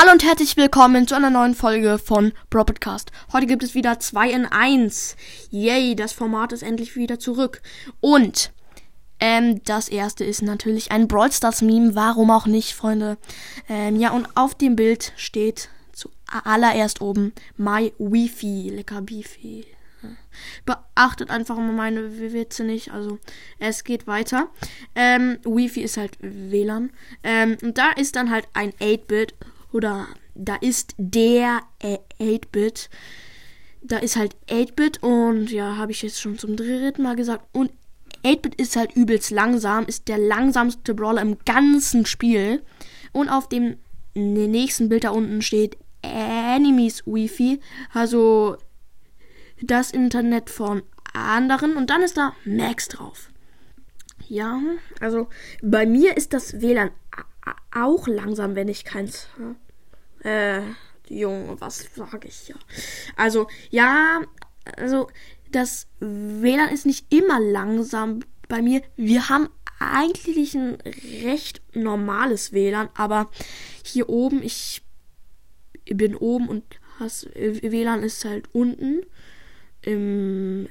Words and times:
Hallo 0.00 0.12
und 0.12 0.22
herzlich 0.22 0.56
willkommen 0.56 1.08
zu 1.08 1.16
einer 1.16 1.28
neuen 1.28 1.56
Folge 1.56 1.98
von 1.98 2.32
Bro 2.50 2.66
Podcast. 2.66 3.10
Heute 3.32 3.48
gibt 3.48 3.64
es 3.64 3.74
wieder 3.74 3.98
2 3.98 4.30
in 4.30 4.46
1. 4.46 5.16
Yay, 5.50 5.96
das 5.96 6.12
Format 6.12 6.52
ist 6.52 6.62
endlich 6.62 6.94
wieder 6.94 7.18
zurück. 7.18 7.60
Und 7.98 8.52
ähm, 9.18 9.60
das 9.64 9.88
erste 9.88 10.22
ist 10.22 10.42
natürlich 10.42 10.92
ein 10.92 11.08
Brawl 11.08 11.32
Stars 11.32 11.62
Meme. 11.62 11.96
Warum 11.96 12.30
auch 12.30 12.46
nicht, 12.46 12.74
Freunde? 12.74 13.18
Ähm, 13.68 13.96
ja, 13.96 14.12
und 14.12 14.28
auf 14.36 14.54
dem 14.54 14.76
Bild 14.76 15.12
steht 15.16 15.68
zuallererst 15.90 17.00
oben 17.00 17.32
My 17.56 17.92
Wifi. 17.98 18.70
Lecker 18.70 19.02
Beefy. 19.02 19.66
Beachtet 20.64 21.28
einfach 21.30 21.56
mal 21.56 21.72
meine 21.72 22.20
Witze 22.32 22.62
nicht. 22.62 22.92
Also, 22.92 23.18
es 23.58 23.82
geht 23.82 24.06
weiter. 24.06 24.46
Ähm, 24.94 25.38
Wi-Fi 25.42 25.82
ist 25.82 25.96
halt 25.96 26.12
WLAN. 26.20 26.90
Ähm, 27.24 27.56
und 27.62 27.78
da 27.78 27.90
ist 27.90 28.14
dann 28.14 28.30
halt 28.30 28.46
ein 28.54 28.70
8-Bit 28.74 29.34
oder 29.72 30.06
da 30.34 30.56
ist 30.56 30.94
der 30.98 31.60
8-Bit. 31.82 32.90
Da 33.82 33.98
ist 33.98 34.16
halt 34.16 34.36
8-Bit 34.48 35.02
und 35.02 35.50
ja, 35.50 35.76
habe 35.76 35.92
ich 35.92 36.02
jetzt 36.02 36.20
schon 36.20 36.38
zum 36.38 36.56
dritten 36.56 37.02
Mal 37.02 37.16
gesagt. 37.16 37.44
Und 37.52 37.72
8-Bit 38.24 38.54
ist 38.56 38.76
halt 38.76 38.94
übelst 38.94 39.30
langsam, 39.30 39.86
ist 39.86 40.08
der 40.08 40.18
langsamste 40.18 40.94
Brawler 40.94 41.22
im 41.22 41.38
ganzen 41.44 42.06
Spiel. 42.06 42.62
Und 43.12 43.28
auf 43.28 43.48
dem 43.48 43.76
nächsten 44.14 44.88
Bild 44.88 45.04
da 45.04 45.10
unten 45.10 45.42
steht 45.42 45.76
Enemies 46.02 47.04
Wi-Fi, 47.06 47.60
also 47.92 48.56
das 49.60 49.90
Internet 49.90 50.50
von 50.50 50.82
anderen. 51.12 51.76
Und 51.76 51.90
dann 51.90 52.02
ist 52.02 52.16
da 52.16 52.34
Max 52.44 52.88
drauf. 52.88 53.30
Ja, 54.28 54.60
also 55.00 55.28
bei 55.62 55.86
mir 55.86 56.16
ist 56.16 56.32
das 56.32 56.60
WLAN 56.60 56.90
auch 57.74 58.06
langsam, 58.06 58.54
wenn 58.54 58.68
ich 58.68 58.84
keins. 58.84 59.28
Äh, 60.24 60.62
Junge, 61.08 61.60
was 61.60 61.88
sage 61.94 62.28
ich 62.28 62.48
ja? 62.48 62.56
Also, 63.16 63.48
ja, 63.70 64.22
also 64.76 65.08
das 65.50 65.86
WLAN 66.00 66.68
ist 66.70 66.86
nicht 66.86 67.12
immer 67.12 67.40
langsam 67.40 68.20
bei 68.48 68.62
mir. 68.62 68.82
Wir 68.96 69.28
haben 69.28 69.48
eigentlich 69.78 70.54
ein 70.54 70.78
recht 71.24 71.62
normales 71.74 72.52
WLAN, 72.52 72.90
aber 72.94 73.30
hier 73.84 74.08
oben, 74.08 74.42
ich 74.42 74.82
bin 75.86 76.16
oben 76.16 76.48
und 76.48 76.64
das 76.98 77.26
WLAN 77.34 78.02
ist 78.02 78.24
halt 78.24 78.52
unten 78.52 79.02
im 79.82 80.68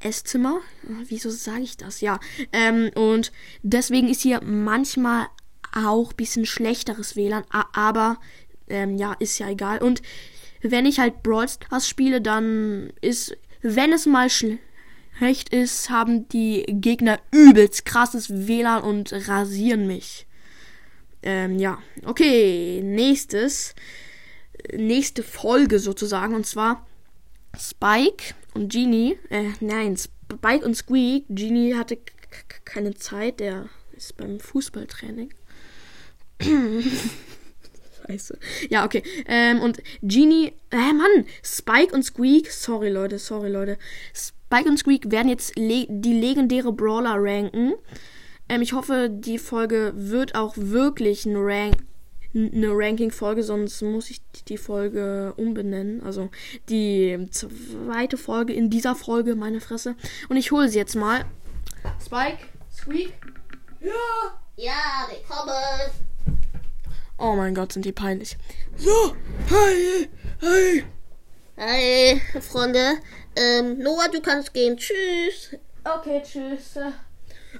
Esszimmer. 0.00 0.60
Wieso 1.04 1.30
sage 1.30 1.62
ich 1.62 1.76
das? 1.76 2.00
Ja. 2.00 2.20
Ähm, 2.52 2.90
und 2.94 3.32
deswegen 3.62 4.08
ist 4.08 4.22
hier 4.22 4.42
manchmal 4.42 5.26
auch 5.74 6.10
ein 6.10 6.16
bisschen 6.16 6.46
schlechteres 6.46 7.16
WLAN, 7.16 7.44
aber 7.50 8.18
ähm, 8.68 8.96
ja, 8.96 9.14
ist 9.18 9.38
ja 9.38 9.48
egal. 9.48 9.82
Und 9.82 10.02
wenn 10.62 10.86
ich 10.86 10.98
halt 10.98 11.22
Brawl 11.22 11.48
Stars 11.48 11.88
spiele, 11.88 12.20
dann 12.20 12.92
ist, 13.00 13.36
wenn 13.62 13.92
es 13.92 14.06
mal 14.06 14.28
schlecht 14.30 15.50
ist, 15.50 15.90
haben 15.90 16.28
die 16.28 16.64
Gegner 16.68 17.20
übelst 17.30 17.84
krasses 17.84 18.46
WLAN 18.48 18.82
und 18.82 19.12
rasieren 19.28 19.86
mich. 19.86 20.26
Ähm, 21.22 21.58
ja, 21.58 21.78
okay, 22.04 22.80
nächstes, 22.82 23.74
nächste 24.72 25.22
Folge 25.22 25.78
sozusagen, 25.78 26.34
und 26.34 26.46
zwar 26.46 26.86
Spike 27.58 28.34
und 28.54 28.72
Genie, 28.72 29.18
äh, 29.30 29.50
nein, 29.60 29.96
Spike 29.96 30.64
und 30.64 30.76
Squeak. 30.76 31.24
Genie 31.28 31.74
hatte 31.74 31.98
keine 32.64 32.94
Zeit, 32.94 33.40
der 33.40 33.68
ist 33.96 34.16
beim 34.16 34.38
Fußballtraining. 34.38 35.32
Scheiße. 38.08 38.38
Ja, 38.70 38.84
okay. 38.84 39.02
Ähm, 39.26 39.60
und 39.60 39.82
Genie, 40.02 40.52
äh, 40.70 40.92
Mann, 40.92 41.26
Spike 41.42 41.94
und 41.94 42.02
Squeak, 42.02 42.50
sorry 42.50 42.88
Leute, 42.88 43.18
sorry 43.18 43.50
Leute. 43.50 43.78
Spike 44.14 44.68
und 44.68 44.78
Squeak 44.78 45.10
werden 45.10 45.28
jetzt 45.28 45.56
le 45.56 45.86
die 45.88 46.14
legendäre 46.14 46.72
Brawler 46.72 47.16
ranken. 47.18 47.74
Ähm, 48.48 48.62
ich 48.62 48.72
hoffe, 48.72 49.10
die 49.10 49.38
Folge 49.38 49.92
wird 49.94 50.34
auch 50.34 50.54
wirklich 50.56 51.26
ein 51.26 51.36
Rank 51.36 51.76
eine 52.34 52.68
Ranking-Folge, 52.70 53.42
sonst 53.42 53.80
muss 53.80 54.10
ich 54.10 54.20
die 54.48 54.58
Folge 54.58 55.32
umbenennen. 55.36 56.02
Also 56.02 56.30
die 56.68 57.26
zweite 57.30 58.18
Folge 58.18 58.52
in 58.52 58.68
dieser 58.68 58.94
Folge, 58.94 59.34
meine 59.34 59.60
Fresse. 59.60 59.96
Und 60.28 60.36
ich 60.36 60.52
hole 60.52 60.68
sie 60.68 60.78
jetzt 60.78 60.94
mal. 60.94 61.24
Spike, 62.04 62.38
Squeak. 62.70 63.14
Ja. 63.80 63.90
Ja, 64.56 65.08
wir 65.08 65.22
kommen. 65.26 66.07
Oh 67.20 67.34
mein 67.34 67.52
Gott, 67.52 67.72
sind 67.72 67.84
die 67.84 67.92
peinlich. 67.92 68.36
So, 68.76 69.16
hi, 69.50 70.08
hi. 70.40 70.84
Hi, 71.58 72.22
Freunde. 72.40 72.98
Ähm, 73.34 73.78
Noah, 73.80 74.08
du 74.08 74.20
kannst 74.20 74.54
gehen. 74.54 74.76
Tschüss. 74.76 75.56
Okay, 75.82 76.22
tschüss. 76.24 76.78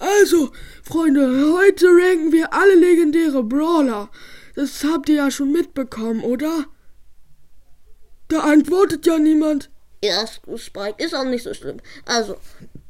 Also, 0.00 0.50
Freunde, 0.82 1.52
heute 1.52 1.86
ranken 1.86 2.32
wir 2.32 2.52
alle 2.52 2.74
legendäre 2.74 3.44
Brawler. 3.44 4.10
Das 4.56 4.82
habt 4.82 5.08
ihr 5.08 5.16
ja 5.16 5.30
schon 5.30 5.52
mitbekommen, 5.52 6.24
oder? 6.24 6.64
Da 8.26 8.40
antwortet 8.40 9.06
ja 9.06 9.18
niemand. 9.18 9.70
Ja, 10.02 10.26
Spike 10.56 10.96
ist 10.98 11.14
auch 11.14 11.24
nicht 11.24 11.44
so 11.44 11.54
schlimm. 11.54 11.76
Also, 12.06 12.34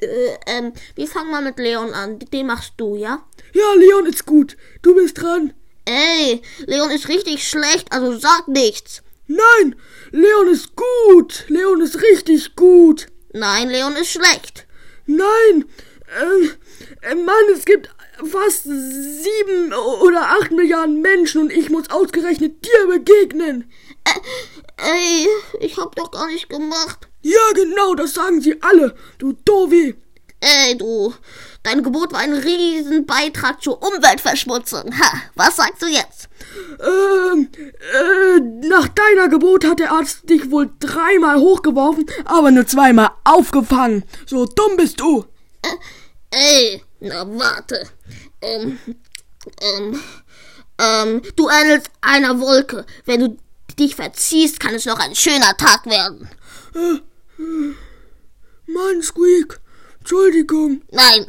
äh, 0.00 0.36
ähm, 0.46 0.72
wir 0.94 1.06
fangen 1.06 1.30
mal 1.30 1.42
mit 1.42 1.58
Leon 1.58 1.92
an. 1.92 2.18
Den 2.18 2.46
machst 2.46 2.74
du, 2.78 2.96
ja? 2.96 3.26
Ja, 3.52 3.74
Leon 3.74 4.06
ist 4.06 4.24
gut. 4.24 4.56
Du 4.80 4.94
bist 4.94 5.20
dran. 5.20 5.52
Ey, 5.86 6.42
Leon 6.66 6.90
ist 6.90 7.08
richtig 7.08 7.48
schlecht, 7.48 7.92
also 7.92 8.18
sag 8.18 8.48
nichts. 8.48 9.02
Nein, 9.28 9.76
Leon 10.10 10.48
ist 10.48 10.74
gut. 10.74 11.44
Leon 11.48 11.80
ist 11.80 12.00
richtig 12.02 12.56
gut. 12.56 13.06
Nein, 13.32 13.68
Leon 13.68 13.96
ist 13.96 14.10
schlecht. 14.10 14.66
Nein, 15.06 15.64
äh, 16.20 17.14
Mann, 17.14 17.44
es 17.54 17.64
gibt 17.64 17.88
fast 18.24 18.64
sieben 18.64 19.72
oder 20.02 20.22
acht 20.40 20.50
Milliarden 20.50 21.00
Menschen 21.02 21.42
und 21.42 21.52
ich 21.52 21.70
muss 21.70 21.90
ausgerechnet 21.90 22.64
dir 22.64 22.86
begegnen. 22.88 23.70
Äh, 24.04 24.90
ey, 24.90 25.28
ich 25.60 25.76
hab 25.76 25.94
doch 25.94 26.10
gar 26.10 26.26
nicht 26.26 26.48
gemacht. 26.48 27.08
Ja, 27.22 27.52
genau, 27.54 27.94
das 27.94 28.14
sagen 28.14 28.40
sie 28.40 28.60
alle, 28.62 28.96
du 29.18 29.34
Dovi. 29.44 29.94
Ey, 30.40 30.76
du, 30.76 31.14
dein 31.66 31.82
Gebot 31.82 32.12
war 32.12 32.20
ein 32.20 32.32
Riesenbeitrag 32.32 33.62
zur 33.62 33.82
Umweltverschmutzung. 33.82 34.98
Ha, 34.98 35.20
was 35.34 35.56
sagst 35.56 35.82
du 35.82 35.86
jetzt? 35.86 36.28
Ähm, 36.80 37.48
äh, 37.58 38.40
nach 38.68 38.88
deiner 38.88 39.28
Gebot 39.28 39.64
hat 39.64 39.80
der 39.80 39.92
Arzt 39.92 40.30
dich 40.30 40.50
wohl 40.50 40.70
dreimal 40.78 41.38
hochgeworfen, 41.38 42.06
aber 42.24 42.50
nur 42.50 42.66
zweimal 42.66 43.10
aufgefangen. 43.24 44.04
So 44.26 44.46
dumm 44.46 44.76
bist 44.76 45.00
du. 45.00 45.24
Äh, 45.62 46.36
ey, 46.36 46.82
na 47.00 47.26
warte. 47.26 47.88
Ähm, 48.40 48.78
ähm, 49.60 50.00
ähm, 50.78 51.22
du 51.34 51.48
ähnelst 51.48 51.90
einer 52.00 52.40
Wolke. 52.40 52.86
Wenn 53.06 53.20
du 53.20 53.38
dich 53.78 53.96
verziehst, 53.96 54.60
kann 54.60 54.74
es 54.74 54.86
noch 54.86 55.00
ein 55.00 55.14
schöner 55.16 55.56
Tag 55.56 55.86
werden. 55.86 56.30
Äh, 56.74 57.42
äh, 57.42 57.74
Mann, 58.66 59.02
Squeak. 59.02 59.60
Entschuldigung. 59.98 60.82
Nein. 60.90 61.26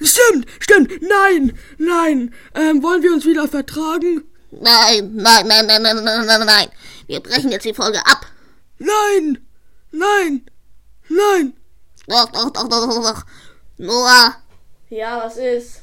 Stimmt, 0.00 0.46
stimmt. 0.60 1.02
Nein, 1.02 1.58
nein. 1.78 2.34
Ähm, 2.54 2.82
wollen 2.82 3.02
wir 3.02 3.12
uns 3.12 3.26
wieder 3.26 3.46
vertragen? 3.48 4.24
Nein, 4.50 5.12
nein, 5.14 5.46
nein, 5.46 5.66
nein, 5.66 5.82
nein, 5.82 6.04
nein, 6.04 6.26
nein, 6.26 6.46
nein. 6.46 6.68
Wir 7.06 7.20
brechen 7.20 7.50
jetzt 7.50 7.64
die 7.64 7.74
Folge 7.74 7.98
ab. 8.06 8.26
Nein, 8.78 9.46
nein, 9.92 10.46
nein. 11.08 11.54
Doch, 12.06 12.30
doch, 12.32 12.50
doch, 12.50 12.68
doch, 12.68 12.86
doch, 12.86 13.02
doch. 13.02 13.24
Noah. 13.78 14.36
Ja, 14.88 15.22
was 15.24 15.36
ist? 15.36 15.82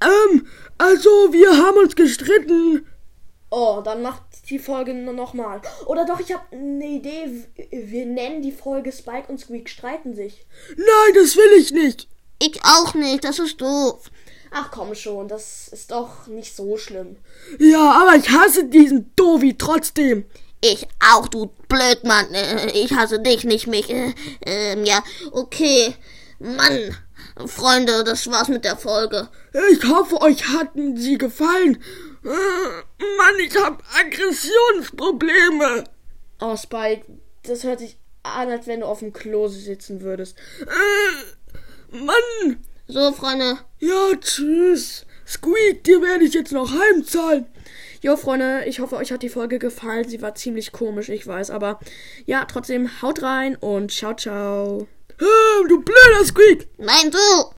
Ähm, 0.00 0.46
also, 0.78 1.10
wir 1.32 1.56
haben 1.56 1.78
uns 1.78 1.94
gestritten. 1.94 2.86
Oh, 3.50 3.82
dann 3.84 4.00
macht 4.00 4.22
die 4.48 4.58
Folge 4.58 4.94
nochmal. 4.94 5.60
Oder 5.86 6.06
doch, 6.06 6.20
ich 6.20 6.32
habe 6.32 6.44
eine 6.52 6.86
Idee. 6.86 7.46
Wir 7.70 8.06
nennen 8.06 8.42
die 8.42 8.52
Folge 8.52 8.92
Spike 8.92 9.30
und 9.30 9.38
Squeak 9.38 9.68
streiten 9.68 10.14
sich. 10.14 10.46
Nein, 10.76 11.14
das 11.14 11.36
will 11.36 11.58
ich 11.58 11.72
nicht. 11.72 12.08
Ich 12.44 12.60
auch 12.64 12.94
nicht, 12.94 13.22
das 13.22 13.38
ist 13.38 13.60
doof. 13.60 14.10
Ach 14.50 14.70
komm 14.70 14.94
schon, 14.94 15.28
das 15.28 15.68
ist 15.68 15.92
doch 15.92 16.26
nicht 16.26 16.56
so 16.56 16.76
schlimm. 16.76 17.16
Ja, 17.58 18.02
aber 18.02 18.16
ich 18.16 18.28
hasse 18.30 18.64
diesen 18.64 19.14
Dovi 19.14 19.56
trotzdem. 19.56 20.24
Ich 20.60 20.88
auch, 21.12 21.28
du 21.28 21.52
Blödmann. 21.68 22.26
Ich 22.74 22.92
hasse 22.92 23.20
dich, 23.20 23.44
nicht 23.44 23.68
mich. 23.68 23.88
Ähm, 23.90 24.84
ja, 24.84 25.02
okay. 25.30 25.94
Mann. 26.38 26.96
Freunde, 27.46 28.04
das 28.04 28.30
war's 28.30 28.48
mit 28.48 28.64
der 28.64 28.76
Folge. 28.76 29.28
Ich 29.70 29.84
hoffe, 29.88 30.20
euch 30.20 30.48
hatten 30.48 30.96
sie 30.96 31.16
gefallen. 31.18 31.82
Mann, 32.22 33.38
ich 33.38 33.56
hab 33.56 33.82
Aggressionsprobleme. 33.98 35.84
Oh, 36.40 36.56
Spike, 36.56 37.06
das 37.44 37.64
hört 37.64 37.78
sich 37.78 37.96
an, 38.22 38.50
als 38.50 38.66
wenn 38.66 38.80
du 38.80 38.86
auf 38.86 38.98
dem 38.98 39.12
Klo 39.12 39.48
sitzen 39.48 40.02
würdest. 40.02 40.36
Äh, 40.60 40.66
Mann. 41.92 42.64
So, 42.88 43.12
Freunde. 43.12 43.58
Ja, 43.78 44.10
tschüss. 44.20 45.06
Squeak, 45.26 45.84
dir 45.84 46.02
werde 46.02 46.24
ich 46.24 46.34
jetzt 46.34 46.52
noch 46.52 46.72
heimzahlen. 46.72 47.46
Jo, 48.00 48.16
Freunde, 48.16 48.64
ich 48.66 48.80
hoffe, 48.80 48.96
euch 48.96 49.12
hat 49.12 49.22
die 49.22 49.28
Folge 49.28 49.58
gefallen. 49.58 50.08
Sie 50.08 50.20
war 50.20 50.34
ziemlich 50.34 50.72
komisch, 50.72 51.08
ich 51.08 51.26
weiß. 51.26 51.50
Aber 51.50 51.78
ja, 52.26 52.44
trotzdem 52.44 53.00
haut 53.00 53.22
rein 53.22 53.56
und 53.56 53.92
ciao, 53.92 54.14
ciao. 54.14 54.88
Hey, 55.18 55.68
du 55.68 55.82
blöder 55.82 56.24
Squeak! 56.24 56.68
Nein, 56.78 57.10
du! 57.10 57.44